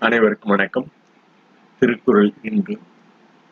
[0.00, 0.92] அனைவருக்கும் வணக்கம்.
[1.78, 2.78] திருக்குறள் இன்று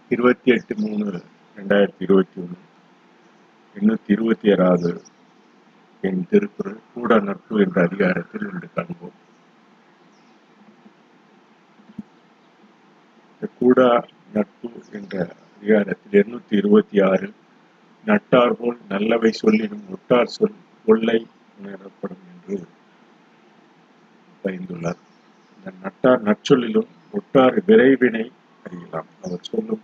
[0.08, 1.22] இருபத்தி எட்டு மூணு
[1.56, 2.58] ரெண்டாயிரத்தி இருபத்தி ஒன்று.
[3.74, 5.02] எண்ணூத்தி இருபத்தி ஏழாவது
[6.00, 9.12] என் திருக்குறள் கூட நட்பு என்ற அதிகாரத்தில் இன்று காண்போம்.
[13.58, 17.32] கூடா நட்பு என்ற அதிகாரத்தில் எண்ணூத்தி இருபத்தி ஆறு
[18.06, 20.54] நட்டார் போல் நல்லவை சொல்லினும் ஒட்டார் சொல்
[20.86, 21.26] கொள்ளை
[21.62, 22.66] உணரப்படும் என்று
[24.44, 25.06] பயந்துள்ளார்.
[25.68, 28.30] இந்த நட்டார் நற்சொல்லிலும் ஒட்டார் விரைவினை
[28.64, 29.06] அறியலாம்.
[29.22, 29.82] அவர் சொல்லும்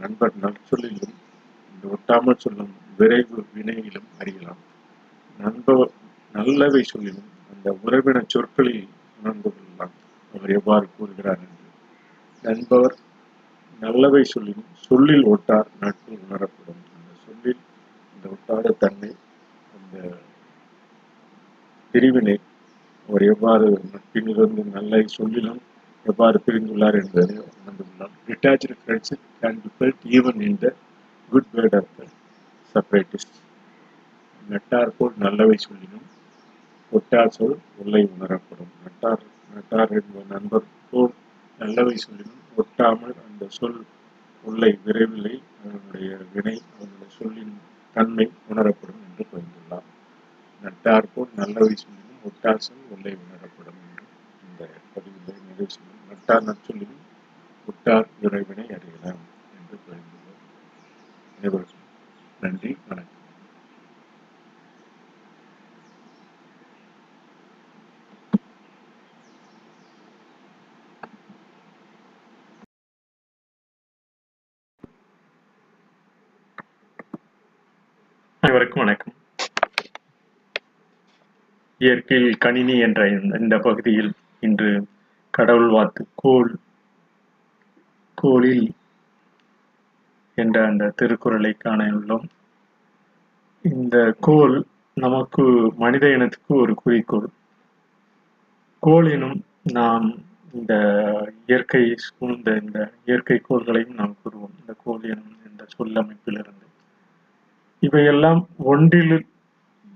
[0.00, 1.14] நண்பர் நற்சொல்லிலும்
[1.74, 4.58] இந்த ஒட்டாமல் சொல்லும் விரைவு வினையிலும் அறியலாம்.
[5.38, 5.90] நண்பர்
[6.32, 9.94] நல்லவை சொல்லிலும் அந்த உறவின சொற்களில் உணர்ந்து கொள்ளலாம்.
[10.34, 11.68] அவர் எவ்வாறு கூறுகிறார் என்று.
[12.42, 12.96] நண்பவர்
[13.80, 16.82] நல்லவை சொல்லிலும் சொல்லில் ஒட்டார் நட்பு உணரப்படும்.
[16.96, 17.60] அந்த சொல்லில்
[18.14, 19.14] இந்த ஒட்டாத தன்மை
[19.76, 20.18] அந்த
[21.90, 22.39] பிரிவினை
[23.20, 25.58] அவர் எவ்வாறு நட்பிலிருந்து நல்ல சொல்லிலும்
[26.06, 28.12] எவ்வாறு பிரிந்துள்ளார் என்பதை உணர்ந்துள்ளார்.
[28.26, 30.68] Detached friendship can be felt even in the
[31.32, 32.06] good word of the
[32.74, 33.36] separatist
[34.42, 36.06] நட்டார் போல் நல்லவை சொல்லினும்
[36.92, 38.72] ஒட்டார் சொல் உள்ளே உணரப்படும்.
[38.86, 39.22] நட்டார்
[39.54, 41.14] நட்டார் என்ப நண்பர் போல்
[41.60, 43.80] நல்லவை சொல்லினும் ஒட்டாமல் அந்த சொல்
[44.44, 47.54] உள்ளே விரைவில்லை அதனுடைய வினை அதனுடைய சொல்லின்
[47.96, 49.88] தன்மை உணரப்படும் என்று புரிந்துள்ளார்.
[50.62, 54.06] நட்டார் போல் நல்லவை சொல்லினும் ஒட்டார் சொல் உள்ளே உணரப்படும் என்று
[54.42, 54.62] இந்த
[54.94, 57.04] பதிவிலே நிகழ்ச்சியில் செய்யும் நட்டார் நற்சொல்லினும்
[57.66, 59.22] ஒட்டார் விரைவினை அறியலாம்
[59.58, 60.44] என்று பகிர்ந்துள்ளோம்
[61.38, 61.86] அனைவருக்கும்
[62.40, 63.16] நன்றி வணக்கம்.
[78.42, 79.14] அனைவருக்கும் வணக்கம்.
[81.80, 84.86] இயற்கையில் கணினி என்ற இந்த- இந்த பகுதியில் இன்று
[85.30, 86.58] கடவுள் வாத்து கோல்
[88.14, 88.72] கோலில்
[90.34, 92.28] என்ற அந்த திருக்குறளை காண உள்ளோம்.
[93.62, 97.28] இந்த கோல் நமக்கு மனித இனத்துக்கு ஒரு குறிக்கோள்.
[98.80, 100.14] கோல் எனும் நாம்
[100.52, 100.74] இந்த
[101.46, 104.60] இயற்கை சூழ்ந்த இந்த இயற்கை கோள்களையும் நாம் கூறுவோம்.
[104.60, 106.66] இந்த கோல் எனும் இந்த சொல்லமைப்பிலிருந்து.
[107.80, 109.26] இவையெல்லாம் ஒன்றில்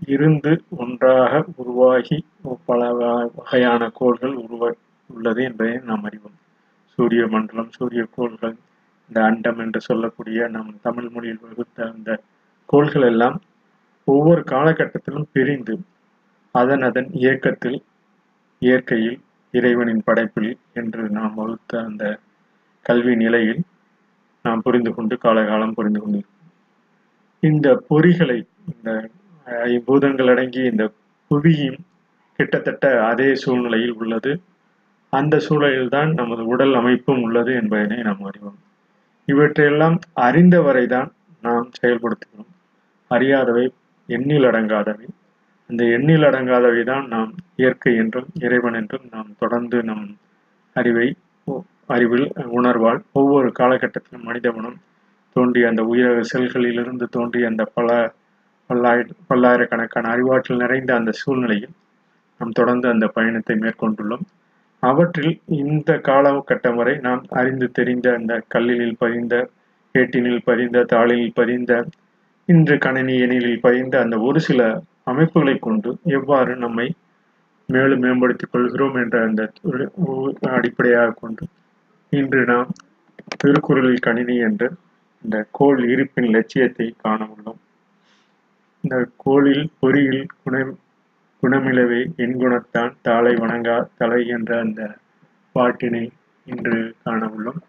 [0.06, 2.24] இருந்து ஒன்றாக உருவாகி
[2.66, 4.72] பல வ- வகையான கோள்கள் உருவா
[5.06, 6.36] உள்ளது என்பதை நாம் அறிவோம்.
[6.84, 8.56] சூரிய மண்டலம் சூரிய கோள்கள்
[9.08, 12.20] இந்த அண்டம் என்று சொல்லக்கூடிய நம் தமிழ் மொழியில் வகுத்த அந்த
[12.66, 13.40] கோள்கள் எல்லாம்
[14.04, 15.78] ஒவ்வொரு காலகட்டத்திலும் பிரிந்து
[16.50, 17.82] அதன் அதன் இயக்கத்தில்
[18.58, 22.18] இயற்கையில் இறைவனின் படைப்பில் என்று நாம் வகுத்த அந்த
[22.82, 23.62] கல்வி நிலையில்
[24.42, 26.32] நாம் புரிந்து கொண்டு காலகாலம் புரிந்து கொண்டிருக்கிறோம்.
[27.40, 29.10] இந்த பொறிகளை இந்த
[29.74, 30.84] இப்பூதங்கள் அடங்கிய இந்த
[31.30, 31.80] புவியும்
[32.38, 34.32] கிட்டத்தட்ட அதே சூழ்நிலையில் உள்ளது.
[35.12, 38.58] அந்த சூழலில்தான் நமது உடல் அமைப்பும் உள்ளது என்பதனை நாம் அறிவோம்.
[39.28, 39.96] இவற்றையெல்லாம்
[40.26, 41.10] அறிந்தவரை தான்
[41.42, 42.50] நாம் செயல்படுத்துகிறோம்.
[43.10, 43.66] அறியாதவை
[44.08, 45.06] எண்ணில் அடங்காதவை.
[45.70, 50.06] அந்த எண்ணில் அடங்காதவை தான் நாம் இயற்கை என்றும் இறைவன் என்றும் நாம் தொடர்ந்து நம்
[50.76, 51.06] அறிவை
[51.86, 52.26] அறிவில்
[52.58, 54.76] உணர்வால் ஒவ்வொரு காலகட்டத்திலும் மனித மனம்
[55.36, 57.88] தோன்றிய அந்த உயிரக செல்களிலிருந்து தோன்றிய அந்த பல
[58.70, 61.74] பல்லாயிர பல்லாயிரக்கணக்கான அறிவாற்றல் நிறைந்த அந்த சூழ்நிலையில்
[62.40, 64.24] நாம் தொடர்ந்து அந்த பயணத்தை மேற்கொண்டுள்ளோம்.
[64.82, 69.34] அவற்றில் இந்த காலகட்டம் வரை நாம் அறிந்து தெரிந்த அந்த கல்லில் பதிந்த
[69.94, 71.72] ஏட்டினில் பதிந்த தாளில் பதிந்த
[72.48, 74.60] இன்று கணினி எண்ணிலில் பதிந்த அந்த ஒரு சில
[75.04, 76.86] அமைப்புகளை கொண்டு எவ்வாறு நம்மை
[77.68, 79.42] மேலும் மேம்படுத்திக் கொள்கிறோம் என்ற அந்த
[80.56, 81.44] அடிப்படையாக கொண்டு
[82.10, 82.70] இன்று நாம்
[83.36, 84.72] திருக்குறளில் கணினி என்ற
[85.24, 87.60] இந்த கோள் இருப்பின் லட்சியத்தை காண உள்ளோம்.
[88.84, 90.72] இந்த கோளில் பொறியில் குணம்
[91.42, 94.82] குணமிலவே என் குணத்தான் தாளை வணங்கா தலை என்ற அந்த
[95.54, 96.02] பாட்டினை
[96.46, 97.60] இன்று காண உள்ளோம்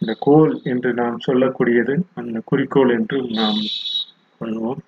[0.00, 3.60] இந்த கோல் என்று நாம் சொல்லக்கூடியது அந்த குறிக்கோள் என்று நாம்
[4.40, 4.80] கொள்வோம்.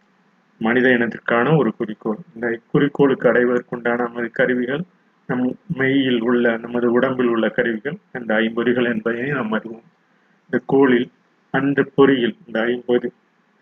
[0.61, 2.21] மனித இனத்திற்கான ஒரு குறிக்கோள்.
[2.35, 4.83] இந்த குறிக்கோளுக்கு அடைவதற்குண்டான நமது கருவிகள்
[5.29, 5.45] நம்
[5.79, 9.87] மெய்யில் உள்ள நமது உடம்பில் உள்ள கருவிகள் அந்த ஐம்பொறிகள் என்பதை நாம் அறிவோம்.
[10.45, 11.09] இந்த கோளில்
[11.55, 13.11] அந்த பொறியில் இந்த ஐம்பொறி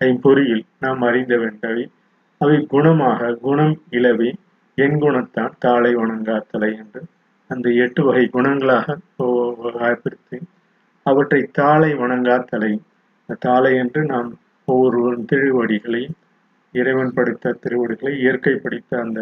[0.03, 1.85] ஐம்பொறியில் நாம் அறிந்த வேண்டவை
[2.41, 4.31] அவை குணமாக குணம் இழவி
[4.79, 7.01] என் குணத்தான் தாளை வணங்காத்தலை என்று
[7.51, 8.97] அந்த எட்டு வகை குணங்களாக
[9.97, 10.37] பிரித்து
[11.07, 12.73] அவற்றை தாளை வணங்காத்தலை
[13.43, 14.31] தாளை என்று நாம்
[14.69, 16.03] ஒவ்வொரு திருவடிகளை
[16.75, 19.21] இறைவன் படைத்த திருவடிகளை இயற்கை படைத்த அந்த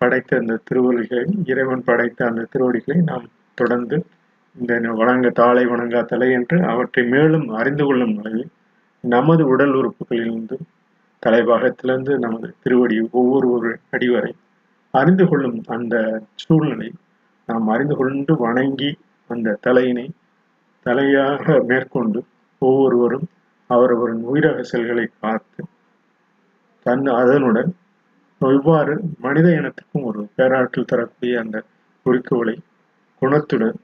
[0.00, 3.26] படைத்த அந்த திருவடிகளை இறைவன் படைத்த அந்த திருவடிகளை நாம்
[3.58, 3.98] தொடர்ந்து
[4.56, 8.50] இந்த வணங்க தாளை வணங்காத்தலை என்று அவற்றை மேலும் அறிந்து கொள்ளும் நிலையில்
[9.04, 10.56] நமது உடல் உறுப்புகளிலிருந்து
[11.22, 14.32] தலைபாகத்திலிருந்து நமது திருவடி ஒவ்வொரு ஒரு அடிவரை
[14.94, 16.92] அறிந்து கொள்ளும் அந்த சூழ்நிலை
[17.44, 18.90] நாம் அறிந்து கொண்டு வணங்கி
[19.30, 20.06] அந்த தலையினை
[20.86, 22.20] தலையாக மேற்கொண்டு
[22.58, 23.26] ஒவ்வொருவரும்
[23.70, 25.62] அவரவரின் உயிரக செல்களை காத்து
[26.86, 27.70] தன் அதனுடன்
[28.40, 31.64] இவ்வாறு மனித இனத்துக்கும் ஒரு பேராற்றல் தரக்கூடிய அந்த
[32.06, 32.56] குறிக்கோளை
[33.22, 33.78] குணத்துடன்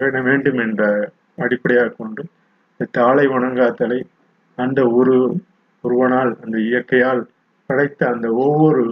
[0.00, 2.22] வேண்டும் என்ற அடிப்படையாக கொண்டு
[2.94, 4.06] தாளை வணங்காத்தலை
[4.58, 5.16] அந்த ஒரு
[5.84, 7.22] ஒருவனால் அந்த இயற்கையால்
[7.68, 8.84] படைத்த அந்த ஒவ்வொரு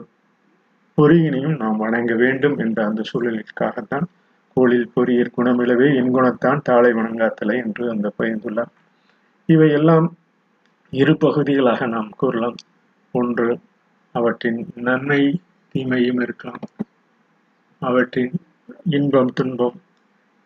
[0.98, 4.06] பொறியினையும் நாம் வணங்க வேண்டும் என்ற அந்த சூழலிற்காகத்தான்
[4.56, 8.72] கோளில் பொறியர் குணமிலவே என் குணத்தான் தாளை வணங்காத்தலை என்று அந்த பகிர்ந்துள்ளார்
[9.48, 10.06] இவையெல்லாம்
[10.92, 12.56] இரு பகுதிகளாக நாம் கூறலாம்.
[13.14, 13.48] ஒன்று
[14.14, 15.20] அவற்றின் நன்மை
[15.74, 16.64] தீமையும் இருக்கலாம்.
[17.82, 18.32] அவற்றின்
[18.90, 19.76] இன்பம் துன்பம்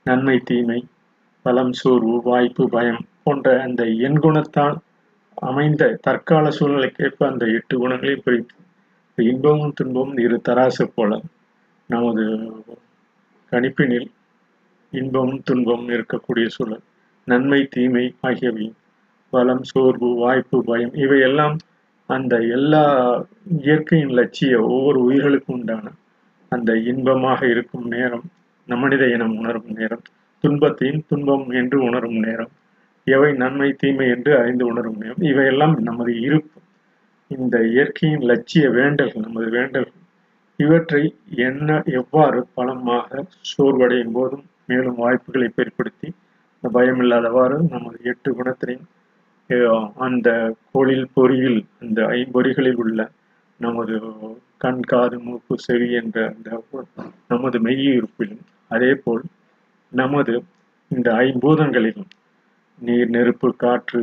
[0.06, 0.80] நன்மை தீமை
[1.44, 4.78] பலம் சோர்வு வாய்ப்பு பயம் போன்ற அந்த எண்குணத்தால்
[5.42, 8.56] அமைந்த தற்கால சூழ்நிலைக்கேற்ப அந்த எட்டு குணங்களை பிரித்து
[9.18, 11.12] இன்பமும் துன்பமும் இரு தராசு போல
[11.90, 12.24] நமது
[13.52, 14.08] கணிப்பினில்
[14.92, 16.84] இன்பமும் துன்பமும் இருக்கக்கூடிய சூழல்
[17.26, 18.66] நன்மை தீமை ஆகியவை
[19.32, 21.56] பலம் சோர்வு வாய்ப்பு பயம் இவையெல்லாம்
[22.08, 22.84] அந்த எல்லா
[23.58, 25.92] இயற்கையின் லட்சிய ஒவ்வொரு உயிர்களுக்கும் உண்டான
[26.52, 28.26] அந்த இன்பமாக இருக்கும் நேரம்
[28.68, 30.02] மனித இனம் உணரும் நேரம்
[30.44, 32.52] துன்பத்தையும் துன்பம் என்று உணரும் நேரம்.
[33.06, 35.22] எவை நன்மை தீமை என்று அறிந்து உணரும் முடியும்.
[35.22, 36.58] இவையெல்லாம் நமது இருப்பு.
[37.30, 39.98] இந்த இயற்கையின் லட்சிய வேண்டல்கள் நமது வேண்டல்கள்.
[40.56, 41.02] இவற்றை
[41.40, 46.08] என்ன எவ்வாறு பலமாக சோர்வடையும் போதும் மேலும் வாய்ப்புகளை ஏற்படுத்தி
[46.62, 48.88] பயமில்லாதவாறு நமது எட்டு குணத்தினையும்
[49.98, 50.28] அந்த
[50.72, 53.00] கோளில் பொறியில் அந்த ஐம்பொறிகளில் உள்ள
[53.60, 53.94] நமது
[54.56, 56.50] கண் காது மூக்கு செவி என்ற அந்த
[57.28, 59.24] நமது மெய்யிருப்பிலும் அதே போல்
[59.92, 60.34] நமது
[60.90, 62.10] இந்த ஐம்பூதங்களிலும்
[62.80, 64.02] நீர் நெருப்பு காற்று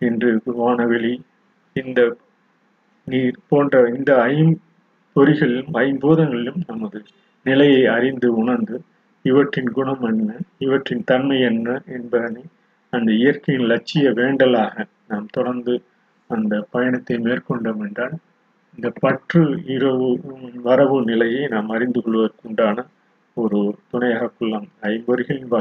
[0.00, 1.14] என்று வானவெளி
[1.76, 2.00] இந்த
[3.06, 7.00] நீர் போன்ற இந்த ஐம்பொறிகளிலும் ஐம்பூதங்களிலும் நமது
[7.46, 8.76] நிலையை அறிந்து உணர்ந்து
[9.24, 12.44] இவற்றின் குணம் என்ன இவற்றின் தன்மை என்ன என்பதனை
[12.92, 15.74] அந்த இயற்கையின் லட்சிய வேண்டலாக நாம் தொடர்ந்து
[16.30, 18.16] அந்த பயணத்தை மேற்கொண்டோம் என்றால்
[18.78, 20.08] இந்த பற்று இரவு
[20.62, 22.76] வரவு நிலையை நாம் அறிந்து கொள்வதற்குண்டான
[23.36, 23.60] ஒரு
[23.90, 24.68] துணையாக கொள்ளலாம்.
[24.82, 25.52] ஐம்பொறிகளின்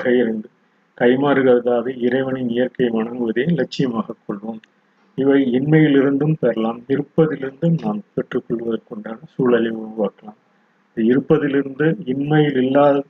[1.02, 4.60] கைமாறு கைமாறுகிறதாவது இறைவனின் இயற்கை வணங்குவதை லட்சியமாக கொள்வோம்.
[5.16, 10.40] இவை இன்மையிலிருந்தும் பெறலாம் இருப்பதிலிருந்தும் நாம் பெற்றுக்கொள்வதற்குண்டான சூழலை உருவாக்கலாம்.
[10.96, 13.04] இருப்பதிலிருந்து இன்மையில் இல்லாத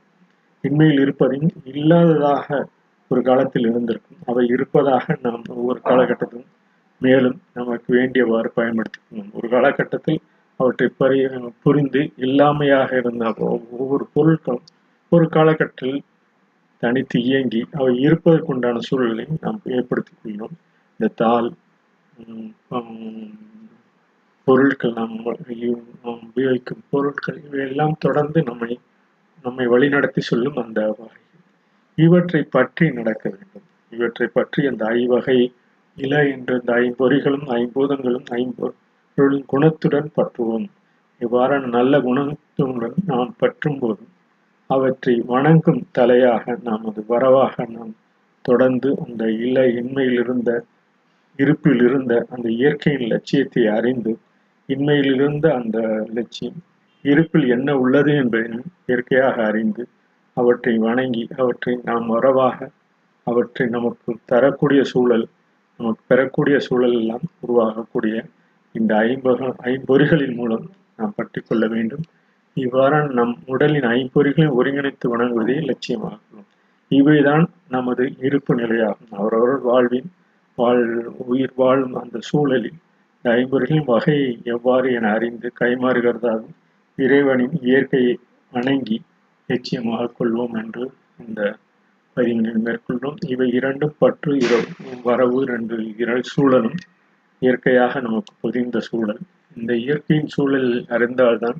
[0.62, 2.64] இன்மையில் இருப்பதையும் இல்லாததாக
[3.08, 4.16] ஒரு காலத்தில் இருந்திருக்கும்.
[4.26, 6.50] அவை இருப்பதாக நாம் ஒவ்வொரு காலகட்டத்திலும்
[6.98, 9.32] மேலும் நமக்கு வேண்டியவாறு பயன்படுத்திக்கணும்.
[9.32, 10.20] ஒரு காலகட்டத்தில்
[10.56, 11.28] அவற்றை பறி
[11.62, 14.66] புரிந்து இல்லாமையாக இருந்த ஒவ்வொரு பொருட்களும்
[15.08, 16.02] ஒரு காலகட்டத்தில்
[16.84, 20.54] தனித்து இயங்கி அவை இருப்பதற்குண்டான சூழலை நாம் ஏற்படுத்திக் கொள்ளணும்
[21.00, 21.48] இந்த தாள்
[24.46, 25.14] பொருட்கள் நாம்
[26.24, 28.72] உபயோகிக்கும் பொருட்கள் இவையெல்லாம் தொடர்ந்து நம்மை
[29.44, 31.18] நம்மை வழிநடத்தி சொல்லும் அந்த வகை.
[31.98, 33.66] இவற்றை பற்றி நடக்க வேண்டும்.
[33.92, 35.38] இவற்றை பற்றி அந்த ஐவகை
[35.96, 40.66] இல என்ற இந்த ஐம்பொறிகளும் ஐம்பூதங்களும் ஐம்பொருளின் குணத்துடன் பற்றுவோம்.
[41.20, 44.10] இவ்வாறான நல்ல குணத்துடன் நாம் பற்றும் போதும்
[44.70, 47.92] அவற்றை வணங்கும் தலையாக நாம் அது வரவாக நாம்
[48.44, 50.50] தொடர்ந்து அந்த இல்ல இன்மையிலிருந்த
[51.38, 54.12] இருப்பிலிருந்த அந்த இயற்கையின் லட்சியத்தை அறிந்து
[54.68, 55.78] இன்மையிலிருந்த அந்த
[56.12, 56.58] லட்சியம்
[57.04, 59.82] இருப்பில் என்ன உள்ளது என்பதையும் இயற்கையாக அறிந்து
[60.36, 62.58] அவற்றை வணங்கி அவற்றை நாம் வரவாக
[63.26, 65.26] அவற்றை நமக்கு தரக்கூடிய சூழல்
[65.80, 68.16] நமக்கு பெறக்கூடிய சூழல் எல்லாம் உருவாகக்கூடிய
[68.74, 69.40] இந்த ஐம்பக
[69.72, 72.04] ஐம்பொறிகளின் மூலம் நாம் பற்றி கொள்ள வேண்டும்.
[72.56, 76.44] இவ்வாறான நம் உடலின் ஐம்பொறிகளை ஒருங்கிணைத்து வணங்குவதே லட்சியமாகும்.
[76.90, 79.10] இவைதான் நமது இருப்பு நிலையாகும்.
[79.10, 80.10] அவரவர் வாழ்வின்
[80.58, 80.84] வாழ்
[81.26, 82.76] உயிர் வாழும் அந்த சூழலில்
[83.16, 86.54] இந்த ஐம்பொறிகளின் வகையை எவ்வாறு என அறிந்து கைமாறுகிறதாகும்
[86.98, 88.18] இறைவனின் இயற்கையை
[88.52, 88.98] வணங்கி
[89.46, 90.84] நிச்சயமாக கொள்வோம் என்று
[91.26, 91.40] இந்த
[92.16, 94.66] பதிவினை மேற்கொள்வோம் இவை இரண்டும் பற்று இரவு
[95.04, 96.76] வரவு ரெண்டு இரு சூழலும்
[97.42, 99.22] இயற்கையாக நமக்கு பொதிந்த சூழல்.
[99.56, 101.58] இந்த இயற்கையின் சூழலில் அறிந்தால்தான்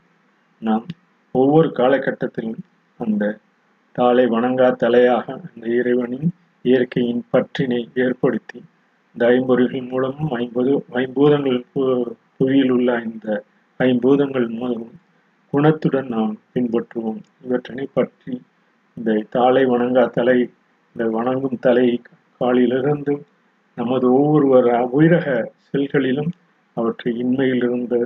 [0.64, 0.87] நாம்
[1.35, 2.61] ஒவ்வொரு காலகட்டத்திலும்
[3.00, 3.38] அந்த
[3.92, 6.28] தாளை வணங்கா தலையாக அந்த இறைவனின்
[6.64, 8.59] இயற்கையின் பற்றினை ஏற்படுத்தி
[9.14, 11.59] இந்த ஐம்பொறிகள் மூலமும் ஐம்பது ஐம்பூதங்கள்
[12.37, 13.28] புவியில் உள்ள இந்த
[13.80, 14.94] ஐம்பூதங்கள் மூலமும்
[15.52, 17.21] குணத்துடன் நாம் பின்பற்றுவோம்.
[17.44, 18.33] இவற்றினை பற்றி
[18.97, 20.38] இந்த தாளை வணங்கா தலை
[20.97, 21.87] இந்த வணங்கும் தலை
[22.40, 23.14] காலிலிருந்து
[23.78, 25.28] நமது ஒவ்வொருவர் உயிரக
[25.68, 26.33] செல்களிலும்
[26.76, 27.99] அவற்றை இன்மையிலிருந்து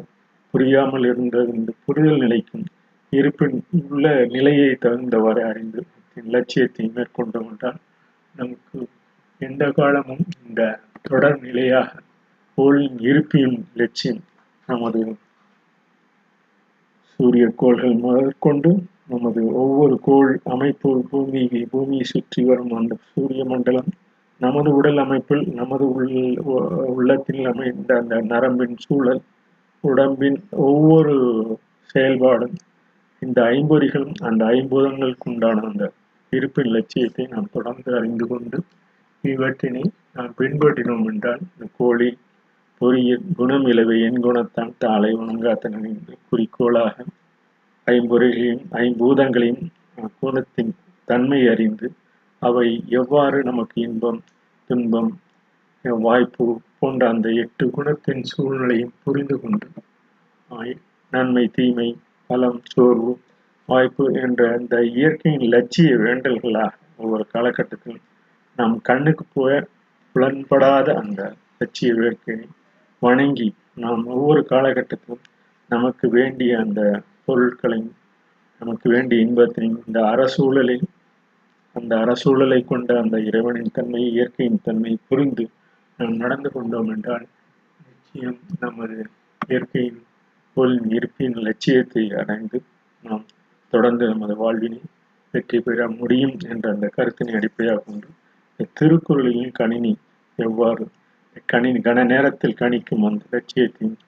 [0.58, 2.64] புரியாமல் இருந்த இந்த புரிதல் நிலைக்கும்
[3.12, 5.80] இருப்பின் உள்ள நிலையை தகுந்தவாறு அறிந்து
[6.16, 7.78] லட்சியத்தை மேற்கொண்டு கொண்டால்
[8.34, 8.78] நமக்கு
[9.40, 10.62] எந்த காலமும் இந்த
[11.02, 12.02] தொடர் நிலையாக
[12.58, 14.20] கோளின் இருப்பியும் லட்சியம்
[14.68, 15.02] நமது
[17.20, 18.72] சூரிய கோள்கள் முதற்கொண்டு
[19.06, 23.90] நமது ஒவ்வொரு கோள் அமைப்பு பூமி பூமியை சுற்றி வரும் அந்த சூரிய மண்டலம்
[24.40, 26.12] நமது உடல் அமைப்பில் நமது உள்
[26.88, 29.22] உள்ளத்தில் அமைந்த அந்த நரம்பின் சூழல்
[29.85, 31.14] உடம்பின் ஒவ்வொரு
[31.90, 32.56] செயல்பாடும்
[33.23, 35.85] இந்த ஐம்பொறிகளும் அந்த ஐம்பூதங்களுக்கு உண்டான அந்த
[36.32, 38.58] இருப்பின் லட்சியத்தை நாம் தொடர்ந்து அறிந்து கொண்டு
[39.25, 42.08] இவற்றினை நாம் பின்பற்றினோம் என்றால் இந்த கோழி
[42.80, 47.06] பொறிய குணம் இலவை என் குணத்தான் தாளை வணங்காத்தனின் குறிக்கோளாக
[47.87, 49.64] ஐம்பொறிகளையும் ஐம்பூதங்களையும்
[50.23, 50.73] குணத்தின்
[51.08, 51.88] தன்மை அறிந்து
[52.42, 54.20] அவை எவ்வாறு நமக்கு இன்பம்
[54.70, 55.11] துன்பம்
[56.02, 56.47] வாய்ப்பு
[56.82, 59.68] போன்ற அந்த எட்டு குணத்தின் சூழ்நிலையும் புரிந்து கொண்டு
[61.12, 61.88] நன்மை தீமை
[62.30, 63.12] பலம் சோர்வு
[63.68, 68.04] வாய்ப்பு என்ற அந்த இயற்கையின் லட்சிய வேண்டல்களாக ஒவ்வொரு காலகட்டத்திலும்
[68.58, 69.54] நம் கண்ணுக்கு போய
[70.14, 71.23] புலன்படாத அந்த
[71.58, 72.47] லட்சிய வேட்கையை
[73.02, 75.25] வணங்கி நாம் ஒவ்வொரு காலகட்டத்திலும்
[75.70, 76.80] நமக்கு வேண்டிய அந்த
[77.25, 77.94] பொருட்களையும்
[78.61, 80.87] நமக்கு வேண்டிய இன்பத்தையும் இந்த அரசூழலில்
[81.76, 85.44] அந்த அரசூழலை கொண்ட அந்த இறைவனின் தன்மை இயற்கையின் தன்மை புரிந்து
[85.98, 87.26] நாம் நடந்து கொண்டோம் என்றால்
[87.86, 88.98] நிச்சயம் நமது
[89.40, 90.00] இயற்கையின்
[90.56, 92.58] பொருள் இருப்பின் லட்சியத்தை அடைந்து
[93.04, 93.24] நாம்
[93.72, 94.80] தொடர்ந்து நமது வாழ்வினை
[95.34, 98.08] வெற்றி பெற முடியும் என்ற அந்த கருத்தினை அடிப்படையாக கொண்டு
[98.76, 99.92] திருக்குறளின் கணினி
[100.38, 100.84] எவ்வாறு
[101.48, 103.98] கணினி கன நேரத்தில் கணிக்கும் அந்த லட்சியத்தையும்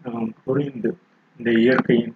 [0.00, 0.90] நாம் புரிந்து
[1.40, 2.14] இந்த இயற்கையின்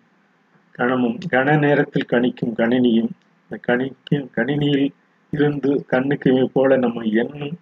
[0.75, 3.11] கணமும் கன நேரத்தில் கணிக்கும் கணினியும்
[3.43, 4.87] இந்த கணிக்கும் கணினியில்
[5.33, 7.57] இருந்து கண்ணுக்கு போல நம்ம எண்ணும்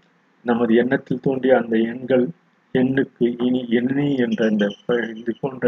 [0.48, 2.24] நமது எண்ணத்தில் தோன்றிய அந்த எண்கள்
[2.74, 4.64] எண்ணுக்கு இனி எண்ணி என்ற அந்த
[5.14, 5.66] இது போன்ற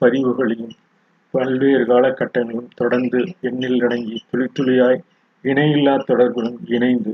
[0.00, 0.74] பதிவுகளையும்
[1.34, 5.00] பல்வேறு காலகட்டங்களும் தொடர்ந்து எண்ணில் அடங்கி துளி துளியாய்
[5.44, 7.12] இணையில்லா தொடர்புடன் இணைந்து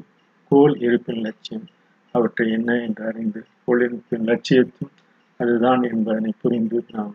[0.51, 1.67] கோல் இருப்பின் லட்சியம்.
[2.15, 4.93] அவற்றை என்ன என்று அறிந்து கோல் இருப்பின் லட்சியத்தும்
[5.41, 7.15] அதுதான் என்பதனை புரிந்து நாம்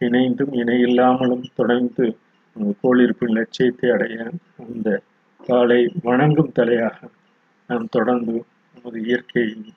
[0.00, 2.06] இணைந்தும் இணையில்லாமலும் தொடர்ந்து
[2.82, 4.16] கோல் இருப்பின் லட்சியத்தை அடைய
[4.64, 4.88] அந்த
[5.40, 6.96] காலை வணங்கும் தலையாக
[7.70, 8.34] நாம் தொடர்ந்து
[8.74, 9.72] நமது இயற்கையின்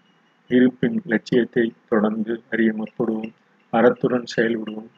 [0.47, 3.33] இருப்பின் லட்சியத்தை தொடர்ந்து அறிய முற்படுவோம்
[3.73, 4.89] அறத்துடன் செயல்படுவோம்.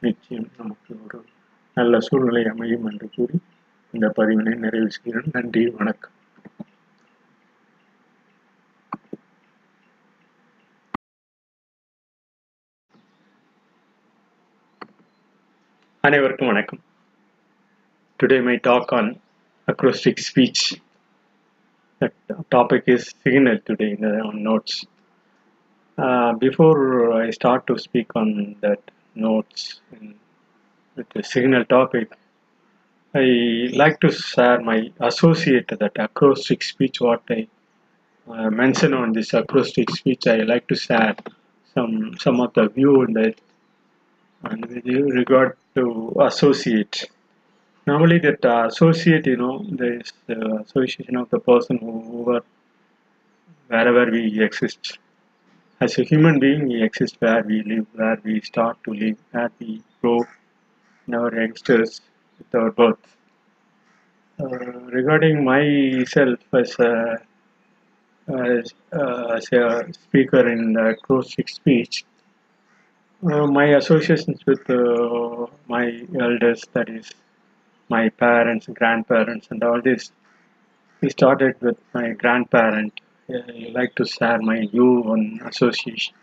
[0.00, 1.24] நிச்சயம் நமக்கு ஒரு
[1.74, 3.40] நல்ல சூழ்நிலை அமையும் என்று கூறி
[3.92, 5.30] இந்த பதிவினை நிறைவு செய்கிறேன்.
[5.32, 6.10] நன்றி வணக்கம்.
[16.00, 16.80] அனைவருக்கும் வணக்கம்.
[18.22, 19.20] Today my talk on
[19.72, 20.87] acrostic speech
[22.00, 22.10] the
[22.50, 24.84] topic is signal today in the on notes.
[25.98, 28.80] Uh, before i start to speak on that
[29.16, 30.14] notes in,
[30.94, 32.12] with the signal topic
[33.16, 33.24] i
[33.72, 37.40] like to share my associate that acrostic speech what i
[38.30, 41.16] uh, mention on this acrostic speech i like to share
[41.74, 43.34] some some of the view that
[44.44, 44.86] and with
[45.22, 45.84] regard to
[46.30, 47.06] associate
[47.90, 52.44] normally that uh, associate you know there is the association of the person who whoever
[53.68, 54.98] wherever we exist.
[55.80, 59.50] As a human being we exist where we live where we start to live where
[59.60, 60.18] we grow
[61.06, 62.00] in our youngsters
[62.38, 63.04] with our birth.
[64.40, 64.46] Uh,
[64.98, 66.92] regarding myself as a
[68.28, 72.04] as, uh, as a speaker in the acrostic speech
[73.30, 75.86] uh, my associations with uh, my
[76.26, 77.10] elders that is
[77.88, 80.12] my parents, grandparents, and all this.
[81.00, 83.00] We started with my grandparent.
[83.30, 86.14] I like to share my view on association.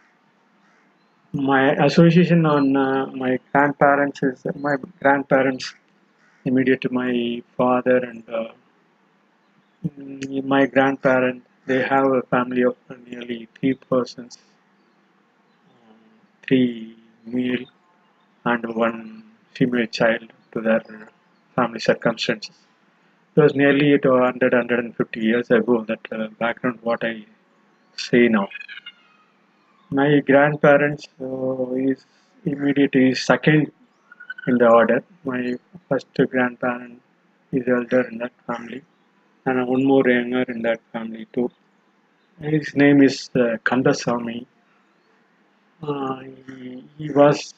[1.33, 5.73] My association on uh, my grandparents is my grandparents
[6.45, 8.51] immediate to my father and uh,
[10.43, 11.43] my grandparent.
[11.65, 14.37] They have a family of nearly three persons,
[16.47, 16.95] three
[17.25, 17.65] male
[18.45, 20.83] and one female child to their
[21.55, 22.55] family circumstances.
[23.35, 27.25] It was nearly 100, 150 years ago that uh, background what I
[27.95, 28.47] say now.
[29.89, 32.05] My grandparents uh, is
[32.45, 33.71] immediately second
[34.47, 35.03] in the order.
[35.23, 35.55] My
[35.89, 37.01] first grandparent
[37.51, 38.81] is elder in that family
[39.45, 41.49] and one more younger in that family too.
[42.39, 44.45] His name is uh, Kandasamy.
[45.81, 47.53] Uh, he, he was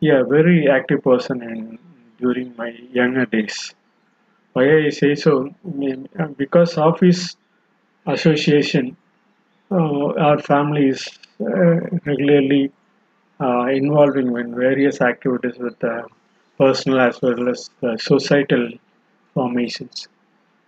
[0.00, 1.78] yeah, very active person in
[2.18, 3.74] during my younger days.
[4.52, 5.54] Why I say so?
[6.36, 7.36] Because of his
[8.06, 8.96] association,
[9.70, 11.06] uh, our family is
[11.40, 12.72] uh, regularly
[13.40, 16.04] uh, involving in various activities with the
[16.58, 18.70] personal as well as societal
[19.34, 20.08] formations.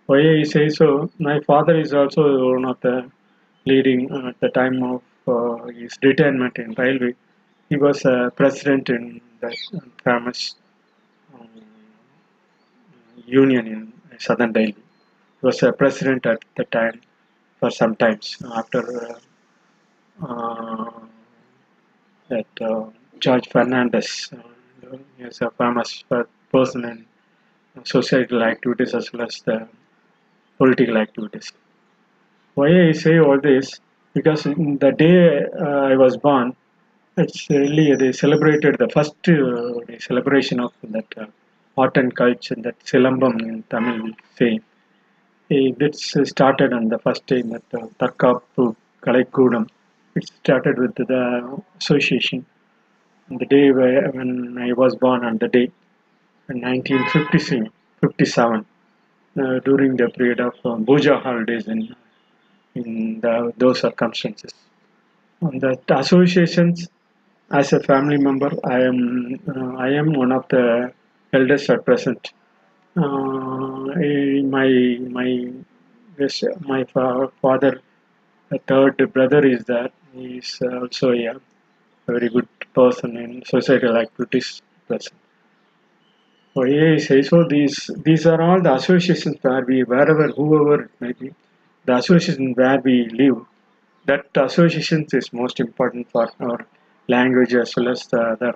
[0.05, 1.09] Why I say so?
[1.19, 3.09] My father is also one of the
[3.65, 5.01] leading at the time of
[5.75, 7.15] his retirement in railway.
[7.69, 9.55] He was a president in that
[10.03, 10.55] famous
[13.25, 14.75] union in southern Delhi.
[15.39, 17.01] He was a president at the time
[17.59, 19.19] for some times after
[20.21, 20.91] uh, uh,
[22.29, 22.85] that uh,
[23.19, 26.03] George Fernandes uh, is a famous
[26.51, 27.05] person in
[27.85, 29.67] societal activities as well as the
[30.57, 31.51] political activities.
[32.55, 33.79] Why I say all this?
[34.13, 36.55] Because the day uh, I was born,
[37.17, 41.25] it's really they celebrated the first uh, celebration of that uh,
[41.77, 44.59] art and culture that Silambam in Tamil we say.
[45.49, 49.67] This started on the first day that uh, Tarkapu Kalaikudam.
[50.15, 52.45] It started with the association.
[53.29, 55.71] On the day where, when I was born, on the day
[56.49, 58.65] in 1957,
[59.37, 61.95] uh, during the period of uh, Puja holidays in
[62.75, 64.53] in the, those circumstances.
[65.41, 66.87] On the associations,
[67.59, 70.93] as a family member, I am uh, I am one of the
[71.33, 72.31] eldest at present.
[72.97, 73.79] Uh,
[74.55, 74.69] my
[75.17, 75.29] my
[76.19, 77.81] yes, my fa- father,
[78.49, 79.65] the third brother is.
[80.13, 81.35] He is also a
[82.07, 84.61] very good person in societal activities.
[84.87, 85.17] Person.
[86.53, 87.37] So yeah, say so.
[87.47, 91.33] These these are all the associations where we wherever whoever it may be,
[91.85, 93.45] the association where we live.
[94.05, 96.65] That association is most important for our
[97.08, 98.54] language as well as the other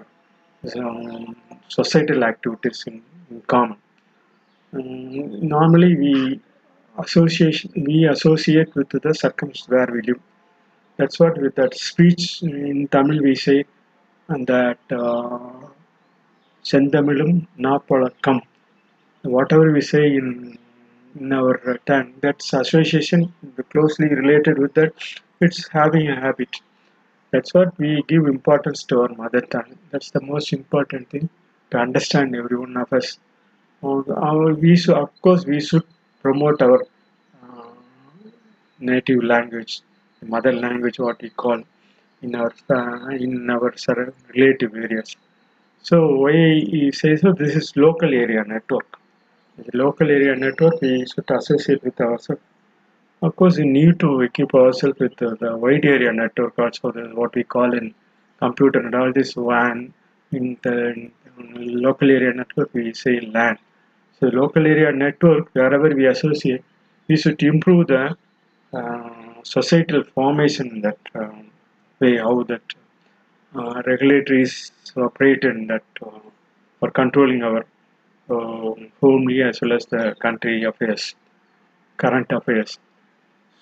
[0.77, 1.37] um,
[1.69, 3.79] societal activities in, in common.
[4.73, 6.41] Um, normally, we
[6.99, 10.21] association we associate with the circumstance where we live.
[10.97, 13.65] That's what with that speech in Tamil we say,
[14.29, 14.79] and that.
[14.91, 15.71] Uh,
[16.71, 17.37] செந்தமிழும்
[17.67, 18.43] நாப்பழக்கம்
[19.35, 20.29] whatever we say in
[21.21, 23.21] in our uh, tongue that's association
[23.73, 24.93] closely related with that
[25.45, 26.53] it's having a habit
[27.36, 31.29] that's what we give importance to our mother tongue that's the most important thing
[31.72, 33.18] to understand every one of us
[33.83, 35.83] our, we should, of course we should
[36.22, 36.79] promote our
[37.44, 37.70] uh,
[38.79, 39.81] native language
[40.33, 41.62] mother language what we call
[42.24, 43.74] in our uh, in our
[44.36, 45.16] relative areas
[45.90, 46.31] so why
[46.74, 48.98] he says so this is local area network.
[49.57, 52.42] The local area network we should associate with ourselves.
[53.25, 57.05] Of course, we need to equip ourselves with uh, the wide area network also, the,
[57.20, 57.96] what we call in
[58.38, 59.94] computer and all this WAN.
[60.31, 60.77] In the
[61.40, 63.57] in local area network, we say LAN.
[64.20, 66.64] So local area network, wherever we associate,
[67.07, 68.16] we should improve the
[68.74, 69.09] uh,
[69.42, 71.29] societal formation in that uh,
[72.00, 72.68] way, how that
[73.55, 76.20] uh, regulatories operate in that uh,
[76.79, 77.66] for controlling our
[78.29, 81.16] uh, homely as well as the country affairs,
[81.98, 82.77] current affairs.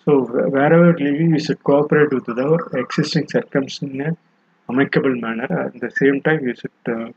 [0.06, 4.18] So wh- wherever living, we should cooperate with our existing circumstances in an
[4.70, 5.48] amicable manner.
[5.66, 7.12] At the same time, we should uh,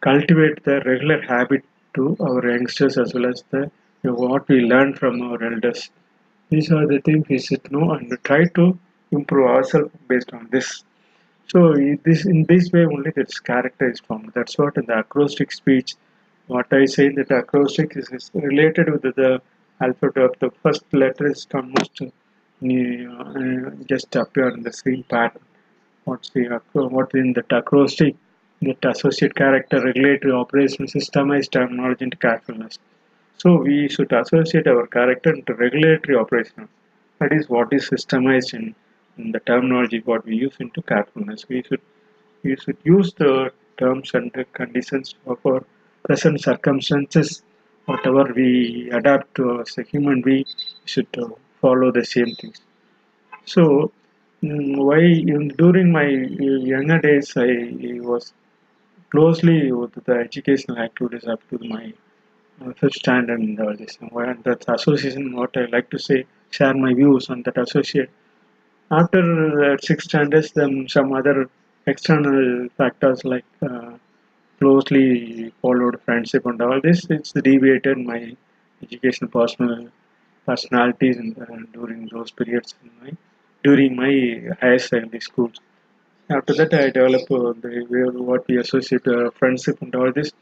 [0.00, 1.64] cultivate the regular habit
[1.94, 3.70] to our youngsters as well as the
[4.02, 5.90] you know, what we learn from our elders.
[6.50, 8.78] These are the things we should know and try to
[9.10, 10.84] improve ourselves based on this.
[11.48, 14.32] So this in this way only this character is formed.
[14.34, 15.94] That's what in the acrostic speech,
[16.46, 19.42] what I say that acrostic is, is related with the
[19.80, 25.42] alphabet of the first letter is almost uh, uh, just appear in the same pattern.
[26.04, 28.16] What's the acro- what in the acrostic?
[28.62, 32.78] That associate character, regulatory operation, systemized terminology, and carefulness.
[33.36, 36.68] So we should associate our character into regulatory operation.
[37.20, 38.74] That is what is systemized in,
[39.16, 41.48] in the terminology what we use into carefulness.
[41.48, 41.80] We should
[42.42, 45.62] we should use the terms and the conditions of our
[46.04, 47.42] present circumstances.
[47.90, 50.44] Whatever we adapt to as a human being,
[50.84, 51.28] we should uh,
[51.62, 52.60] follow the same things.
[53.46, 53.92] So
[54.42, 55.00] mm, why
[55.34, 56.08] in, during my
[56.74, 57.50] younger days I
[58.12, 58.32] was
[59.12, 61.92] closely with the educational activities up to my
[62.62, 63.98] uh, fifth standard and all this.
[64.00, 68.10] And why- that association, what I like to say, share my views on that associate.
[68.90, 69.22] After
[69.72, 71.48] uh, sixth standards, then some other
[71.86, 73.92] external factors like uh,
[74.60, 78.36] closely followed friendship and all this, it's deviated my
[78.82, 79.88] educational personal
[80.46, 81.34] personalities in,
[81.72, 83.12] during those periods in my,
[83.64, 85.60] during my higher secondary schools.
[86.30, 90.32] After that, I developed uh, the what we associate uh, friendship and all this.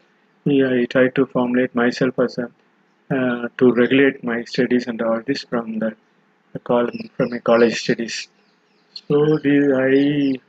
[0.45, 2.51] Yeah, I try to formulate myself as a
[3.09, 5.95] uh, to regulate my studies and all this from the,
[6.65, 8.29] call from my college studies.
[8.95, 10.41] So the, I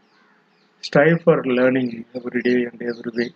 [0.82, 3.30] strive for learning every day and every way.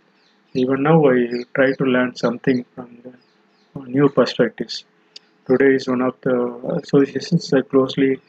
[0.54, 3.14] Even now, I try to learn something from the
[3.88, 4.84] new perspectives.
[5.48, 6.36] Today is one of the
[6.84, 8.20] associations that closely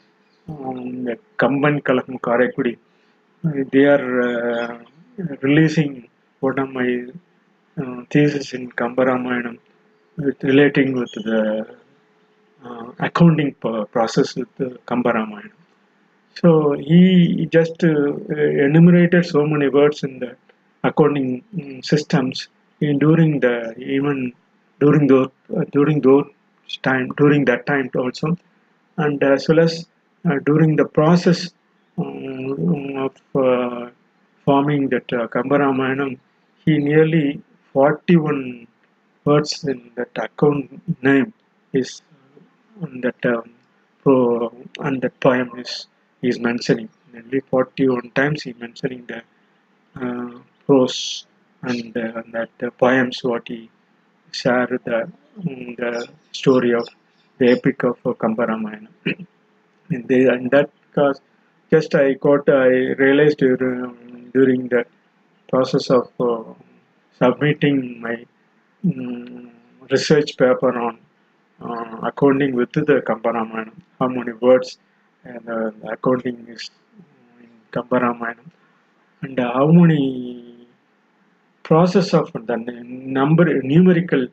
[0.47, 2.77] um, the Kamban Kalakam Karaikudi.
[3.45, 4.79] Uh, They are uh,
[5.41, 6.07] releasing
[6.39, 7.07] one of my
[7.81, 9.57] uh, thesis in Kambaramayana
[10.43, 11.67] relating with the
[12.63, 13.53] uh, accounting
[13.91, 14.79] process with the.
[16.35, 18.13] So he just uh,
[18.67, 20.37] enumerated so many words in the
[20.83, 22.47] accounting mm, systems
[22.81, 24.33] in during the even
[24.79, 26.27] during those uh, during those
[26.81, 28.37] time during that time also,
[28.97, 29.85] and as well as
[30.29, 31.51] uh, during the process
[31.97, 33.89] um, of uh,
[34.45, 36.17] forming that uh, Kambaramayana,
[36.65, 37.41] he nearly
[37.73, 38.67] 41
[39.25, 41.33] words in that account name
[41.73, 42.01] is
[42.81, 43.49] on that um,
[44.01, 45.87] pro and that poem is
[46.21, 46.89] he is mentioning.
[47.13, 49.21] Nearly 41 times he mentioning the
[50.01, 51.25] uh, prose
[51.61, 53.69] and uh, that the poems what he
[54.31, 54.99] shared the,
[55.39, 56.87] mm, the story of
[57.37, 58.13] the epic of uh,
[59.89, 61.19] and they and that cause
[61.71, 62.67] just I got I
[63.03, 64.85] realized during, during the
[65.49, 66.43] process of uh,
[67.19, 68.25] submitting my
[68.85, 69.49] mm,
[69.89, 70.99] research paper on
[71.61, 74.77] uh, accounting with the Kambaramayana, how many words
[75.23, 76.69] and uh, accounting is
[77.39, 78.45] in Kambaramayana,
[79.21, 80.52] and uh, how many
[81.63, 84.27] process of the number numerical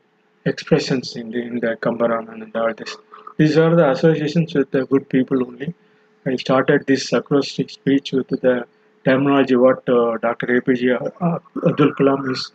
[0.46, 2.96] expressions in the, in the Kambaramayana and all this.
[3.38, 5.74] These are the associations with the good people only.
[6.26, 8.66] I started this acrostic speech with the
[9.04, 10.60] terminology what uh, Dr.
[10.60, 10.82] APJ
[11.68, 12.52] Abdul Kalam is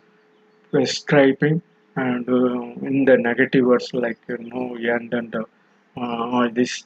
[0.70, 1.62] prescribing
[1.96, 5.44] and uh, in the negative words like uh, no and and uh,
[5.96, 6.84] all this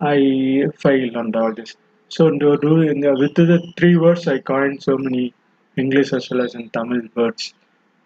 [0.00, 1.76] I fail and all this.
[2.08, 5.34] So do, do the, with the three words I coined so many
[5.76, 7.54] English as well as in Tamil words.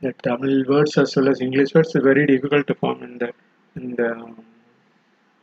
[0.01, 3.33] The Tamil words as well as English words are very difficult to form in the
[3.77, 4.11] in the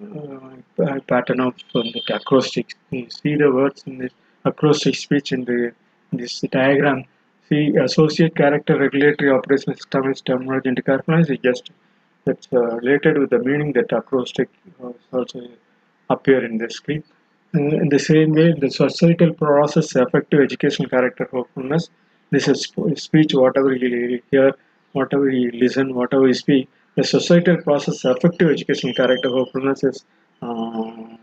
[0.05, 2.75] uh, pattern of um, the acrostic.
[2.91, 4.11] You see the words in this
[4.45, 5.73] acrostic speech in the
[6.11, 7.05] in this diagram.
[7.49, 11.71] See associate character regulatory operation system is terminology and characterize is just
[12.25, 14.49] that's uh, related with the meaning that acrostic
[14.83, 15.47] uh, also
[16.09, 17.03] appear in the screen.
[17.55, 21.89] Uh, in the same way, the societal process effective educational character hopefulness.
[22.29, 24.53] This is speech, whatever you hear,
[24.93, 26.69] whatever you listen, whatever you speak.
[26.95, 30.05] The societal process effective educational character hopefulness is
[30.41, 31.17] uh,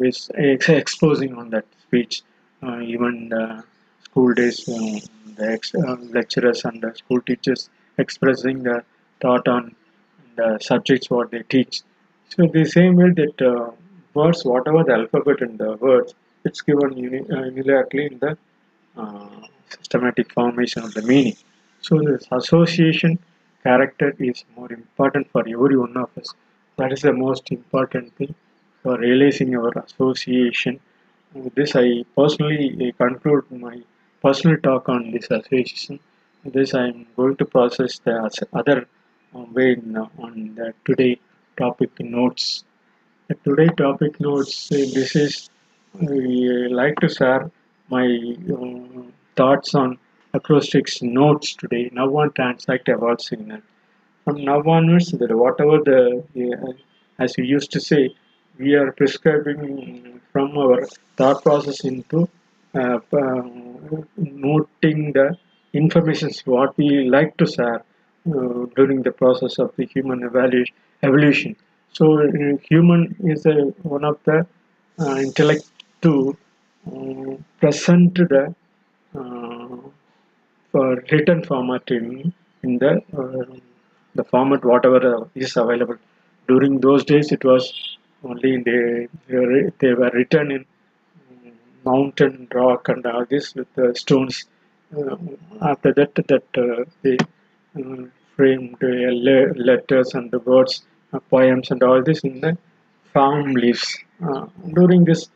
[0.00, 2.22] is ex- exposing on that speech.
[2.62, 3.62] Uh, even the
[4.02, 4.98] school days, uh,
[5.36, 7.68] the uh, lecturers and the school teachers
[7.98, 8.82] expressing the
[9.20, 9.74] thought on
[10.36, 11.82] the subjects what they teach.
[12.30, 13.70] So the same way that uh,
[14.14, 18.36] words, whatever the alphabet in the words, it's given uni- uh, unilaterally in the
[18.96, 21.36] uh, systematic formation of the meaning.
[21.80, 23.18] So this association
[23.62, 26.34] character is more important for every one of us.
[26.76, 28.34] That is the most important thing
[28.82, 30.80] for realizing our association.
[31.34, 33.76] With this, I personally conclude my
[34.22, 35.98] personal talk on this association.
[36.44, 38.14] This, I am going to process the
[38.52, 38.86] other
[39.34, 41.18] uh, way uh, on the today
[41.56, 42.64] topic notes.
[43.28, 44.68] The today topic notes.
[44.68, 45.50] this is
[46.00, 47.50] I like to share
[47.88, 48.06] my
[48.54, 49.02] uh,
[49.36, 49.98] thoughts on
[50.34, 51.90] acrostic notes today.
[51.92, 53.60] Now on transact evolve signal.
[54.24, 56.00] From now onwards, that whatever the
[56.36, 56.72] uh,
[57.18, 58.14] as we used to say,
[58.58, 62.28] we are prescribing from our thought process into
[62.74, 63.42] uh, uh,
[64.16, 65.36] noting the
[65.72, 67.82] informations what we like to share
[68.34, 70.22] uh, during the process of the human
[71.02, 71.56] evolution.
[71.92, 73.54] So uh, human is a,
[73.94, 74.46] one of the
[74.98, 75.64] uh, intellect
[76.02, 76.36] to
[77.60, 78.54] present the
[80.72, 83.56] for written format in, in the uh,
[84.14, 85.96] the format whatever uh, is available.
[86.48, 87.64] During those days, it was
[88.24, 91.52] only they they were, they were written in mm,
[91.84, 94.44] mountain rock and all this with the stones.
[94.96, 95.16] Uh,
[95.60, 97.16] after that, that uh, they
[97.78, 98.04] uh,
[98.36, 99.10] framed uh,
[99.70, 102.56] letters and the words, uh, poems and all this in the
[103.14, 103.98] palm leaves.
[104.26, 105.28] Uh, during this,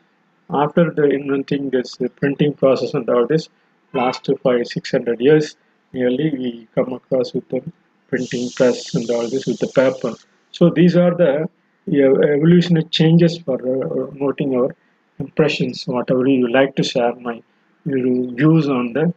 [0.49, 3.49] after the inventing this uh, printing process and all this,
[3.93, 5.55] last five six hundred years,
[5.93, 7.61] nearly we come across with the
[8.09, 10.15] printing press and all this with the paper.
[10.51, 11.49] So these are the
[11.87, 14.75] evolutionary changes for uh, noting our
[15.19, 17.41] impressions, whatever you like to share my
[17.85, 19.13] views on the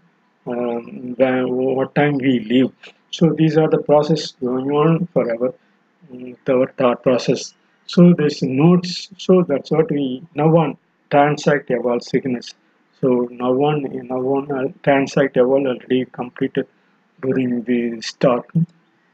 [0.46, 2.72] um, what time we live.
[3.10, 5.54] So these are the process going on forever,
[6.12, 7.54] mm, our thought process.
[7.86, 9.10] So there's notes.
[9.18, 10.76] So that's what we now on
[11.10, 12.54] transact evolve sickness.
[13.04, 16.66] So now one now on uh, transact evolve already completed
[17.20, 18.46] during the start.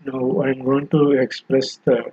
[0.05, 2.13] Now I'm going to express the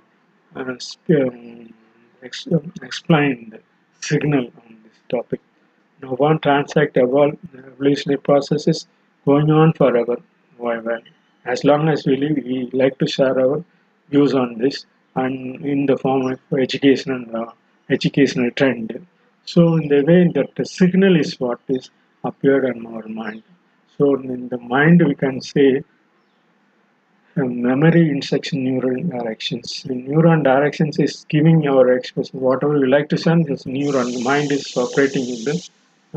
[0.56, 1.72] uh, um,
[2.20, 3.60] ex- um, explain the
[4.00, 5.40] signal on this topic.
[6.02, 8.88] Now, one transact evolve evolutionary processes
[9.24, 10.16] going on forever.
[10.56, 11.02] Why, well,
[11.44, 13.64] as long as we live, we like to share our
[14.10, 17.52] views on this and in the form of educational uh,
[17.88, 19.06] educational trend.
[19.50, 21.90] So in the way that the signal is what is
[22.22, 23.42] appeared in our mind.
[23.96, 25.84] So in the mind we can say
[27.36, 29.84] memory instruction neural directions.
[29.84, 33.46] The neuron directions is giving our expression whatever we like to send.
[33.46, 35.56] This neuron mind is operating in the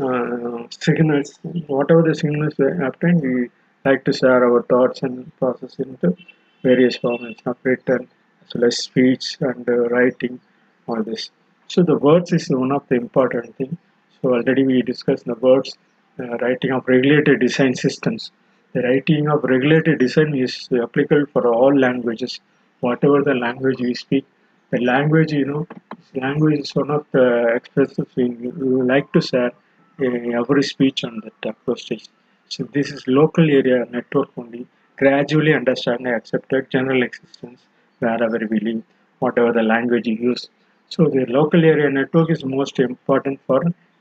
[0.04, 1.38] uh, signals.
[1.68, 3.50] Whatever the signals we obtain, we
[3.84, 6.16] like to share our thoughts and process into
[6.62, 8.08] various formats of written
[8.44, 10.38] as well as speech and uh, writing.
[10.86, 11.30] All this.
[11.72, 13.78] So the words is one of the important thing.
[14.20, 15.78] So already we discussed the words,
[16.20, 18.30] uh, writing of regulated design systems.
[18.74, 22.40] The writing of regulated design is applicable for all languages,
[22.80, 24.26] whatever the language we speak.
[24.68, 25.66] The language, you know,
[26.14, 29.52] language is one of the expressive thing we like to share
[29.98, 32.08] uh, every speech on that approach stage.
[32.50, 34.66] So this is local area network only,
[34.98, 37.62] gradually understand and accepted general existence
[38.00, 38.82] wherever we live,
[39.20, 40.50] whatever the language you use.
[40.92, 43.60] So the local area network is most important for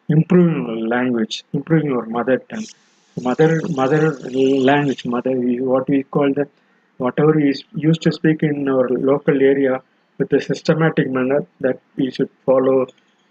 [0.10, 2.66] improving language, improving your mother tongue.
[3.28, 4.02] Mother mother
[4.72, 5.34] language, mother
[5.72, 6.46] what we call the
[6.98, 7.54] whatever we
[7.88, 9.82] used to speak in our local area
[10.18, 12.78] with a systematic manner that we should follow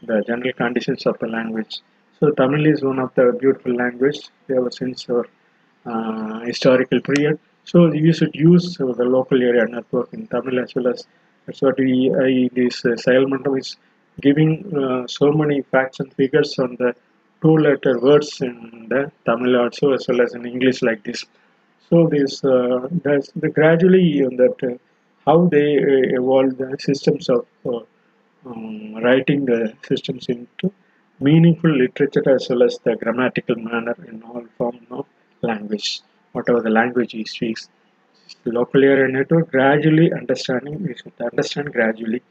[0.08, 1.80] the general conditions of the language.
[2.18, 5.26] So Tamil is one of the beautiful language ever since our
[5.84, 7.38] uh, historical period.
[7.64, 11.06] So you should use the local area network in Tamil as well as
[11.60, 13.76] what we I, this uh, Sailmantam is
[14.20, 16.94] giving uh, so many facts and figures on the
[17.42, 21.24] two letter words in the Tamil also as well as in English like this.
[21.88, 22.88] So this uh,
[23.42, 24.76] the gradually that uh,
[25.26, 27.80] how they uh, evolve the systems of uh,
[28.46, 30.72] um, writing the systems into
[31.20, 35.06] meaningful literature as well as the grammatical manner in all form of
[35.42, 36.00] language,
[36.32, 37.68] whatever the language he speaks.
[38.44, 42.22] Local area network gradually understanding, we should understand gradually.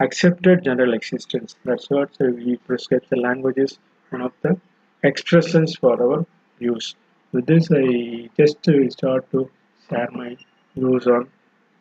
[0.00, 1.56] Accepted general existence.
[1.64, 3.78] That's what uh, we prescribe the languages,
[4.10, 4.58] one of the
[5.02, 6.26] expressions for our
[6.58, 6.94] use.
[7.32, 9.50] With this, I just uh, start to
[9.88, 10.36] share my
[10.74, 11.28] views on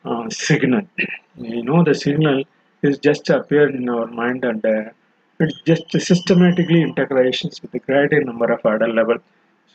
[0.05, 0.87] uh, signal.
[1.37, 2.43] We know the signal
[2.81, 4.91] is just appeared in our mind and uh,
[5.39, 9.17] it's just systematically integrations with a greater number of order level.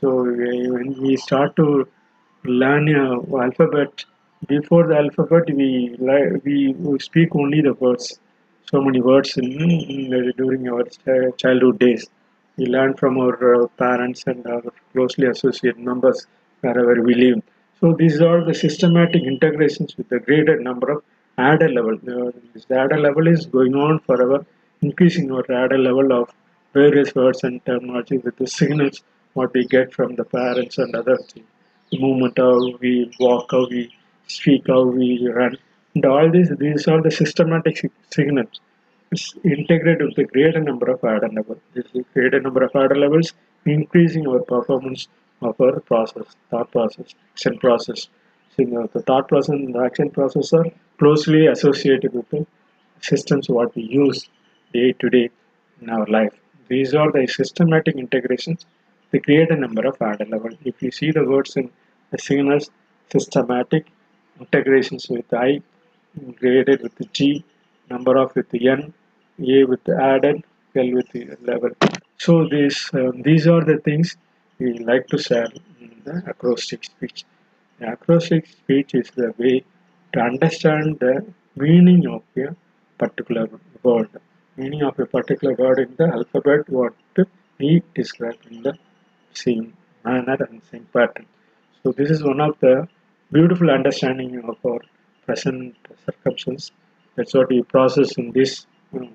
[0.01, 1.87] So when we start to
[2.45, 4.05] learn uh, alphabet,
[4.47, 8.19] before the alphabet we we speak only the words.
[8.71, 12.09] So many words in, in during our ch- childhood days.
[12.57, 16.27] We learn from our uh, parents and our closely associated members
[16.61, 17.43] wherever we live.
[17.81, 21.03] So these are the systematic integrations with the greater number of
[21.39, 21.95] adder level.
[21.95, 24.45] Uh, this adder level is going on forever,
[24.83, 26.31] increasing our adder level of
[26.75, 29.03] various words and terminology with the signals
[29.35, 31.47] what we get from the parents and other things.
[31.93, 33.93] Movement, how we walk, how we
[34.29, 35.57] speak, how we run.
[35.95, 38.61] And all these, these are the systematic signals.
[39.11, 41.59] It's integrated with the greater number of adder levels.
[41.75, 43.33] This greater number of adder levels,
[43.67, 45.09] increasing our performance
[45.43, 48.09] of our process, thought process, action process.
[48.57, 50.67] So, you know, the thought process and the action process are
[50.99, 52.47] closely associated with the
[53.01, 54.29] systems what we use
[54.73, 55.31] day to day
[55.81, 56.35] in our life.
[56.69, 58.65] These are the systematic integrations.
[59.11, 60.51] They create a number of adder level.
[60.65, 61.71] If you see the words in
[62.11, 62.71] the signals,
[63.13, 63.87] systematic
[64.39, 65.63] integrations with I,
[66.41, 67.45] graded with G,
[67.89, 68.93] number of with N,
[69.41, 70.45] A with added,
[70.75, 71.71] L with level.
[72.19, 74.17] So these um, these are the things
[74.59, 77.25] we like to share in the acrostic speech.
[77.79, 79.65] The acrostic speech is the way
[80.13, 81.15] to understand the
[81.57, 82.55] meaning of a
[82.99, 83.49] particular
[83.83, 84.11] word.
[84.57, 86.95] Meaning of a particular word in the alphabet what
[87.59, 88.75] we describe in the
[89.33, 89.73] same
[90.05, 91.27] manner and same pattern.
[91.83, 92.89] So this is one of the
[93.33, 94.81] beautiful understanding of our
[95.27, 96.73] present circumstance.
[97.17, 98.67] That's what we process in this.
[98.93, 99.11] you know,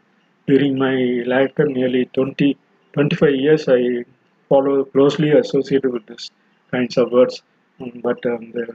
[0.47, 2.57] during my lifetime, nearly 20,
[2.93, 4.05] 25 years, I
[4.49, 6.31] follow closely associated with this
[6.71, 7.41] kinds of words.
[7.79, 8.67] Um, but um, the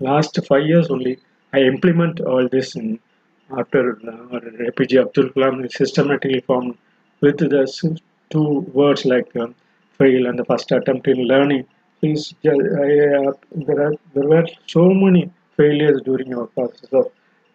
[0.00, 1.18] last five years only,
[1.52, 3.00] I implement all this in
[3.58, 6.76] after uh, APJ Abdul Kalam systematically formed
[7.20, 9.54] with the two words like um,
[9.98, 11.66] fail and the first attempt in learning.
[12.04, 13.32] Uh,
[13.66, 17.06] there are there were so many failures during our process of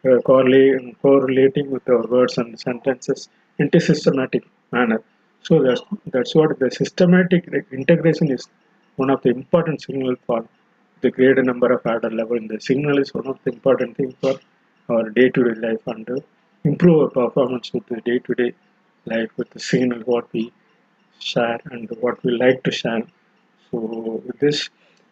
[0.07, 5.01] uh, correlating, correlating with our words and sentences in a systematic manner.
[5.41, 8.47] So that's that's what the systematic integration is
[8.95, 10.39] one of the important signal for
[11.01, 12.38] the greater number of adder level.
[12.38, 14.35] And the signal is one of the important thing for
[14.89, 16.23] our day-to-day life and to
[16.63, 18.53] improve our performance with the day-to-day
[19.05, 20.51] life with the signal what we
[21.19, 23.03] share and what we like to share.
[23.71, 24.69] So with this,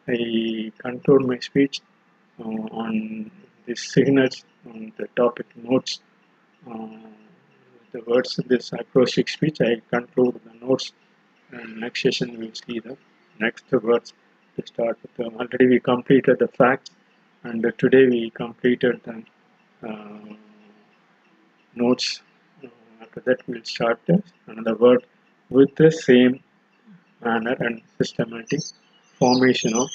[0.08, 1.82] I conclude my speech.
[2.39, 2.43] uh,
[2.84, 3.32] on
[3.67, 6.02] this signals on the topic notes.
[6.70, 6.88] Uh,
[7.93, 10.93] the words in this acrostic speech, I conclude the notes
[11.52, 12.98] and next session we'll see the
[13.39, 14.13] next words
[14.58, 15.28] to start with.
[15.28, 16.91] Um, already we completed the facts
[17.43, 19.24] and uh, today we completed the
[19.89, 20.36] uh,
[21.76, 22.22] notes.
[22.63, 22.70] Uh,
[23.02, 25.06] after that we'll start the, another word
[25.50, 26.41] with the same
[27.23, 28.62] manner and systematic
[29.19, 29.89] formation of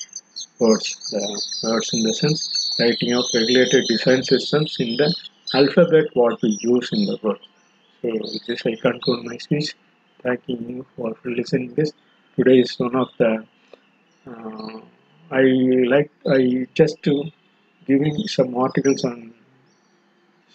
[0.59, 0.97] words.
[1.11, 1.23] The
[1.65, 5.15] words in the sense writing of regulated design systems in the
[5.55, 7.45] alphabet what we use in the world.
[8.01, 9.75] So with this I conclude my speech.
[10.23, 11.93] Thanking you for listening this.
[12.37, 13.45] Today is one of the
[14.27, 14.81] uh,
[15.31, 15.43] I
[15.95, 17.25] like I just to
[17.87, 19.35] giving some articles on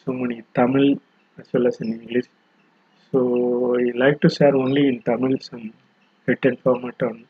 [0.05, 0.99] so many Tamil
[1.39, 2.27] as well as in English.
[3.11, 5.73] So I like to share only in Tamil some
[6.27, 7.25] written format on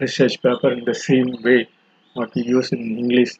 [0.00, 1.68] research paper in the same way
[2.14, 3.32] what we use in English.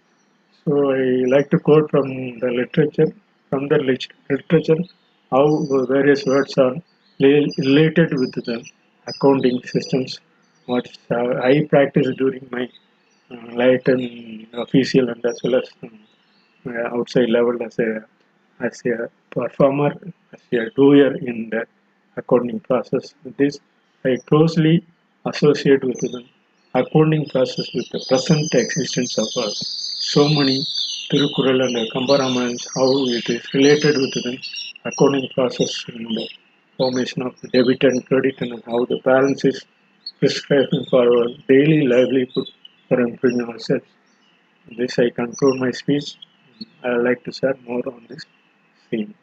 [0.65, 1.03] So I
[1.35, 2.09] like to quote from
[2.41, 3.11] the literature,
[3.51, 3.79] from the
[4.31, 4.83] literature,
[5.31, 5.47] how
[5.87, 6.77] various words are
[7.21, 8.65] related with the
[9.07, 10.21] accounting systems.
[10.67, 12.69] What I practice during my
[13.31, 15.99] uh, and official and as well as um,
[16.99, 18.05] outside level as a
[18.61, 19.93] as a performer,
[20.33, 21.67] as a doer in the
[22.17, 23.15] accounting process.
[23.37, 23.59] This
[24.05, 24.85] I closely
[25.31, 26.25] associate with the
[26.75, 30.59] accounting process with the present existence of uh, so many
[31.11, 32.89] Tirukural and uh, how
[33.19, 34.39] it is related with the
[34.85, 36.29] accounting process in the
[36.77, 39.65] formation of the debit and credit and how the balance is
[40.21, 42.49] prescribing for our daily livelihood
[42.89, 43.87] for improving ourselves.
[44.77, 46.17] This I conclude my speech.
[46.85, 48.25] I would like to share more on this
[48.91, 49.15] theme.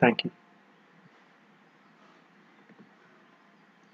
[0.00, 0.41] Thank you.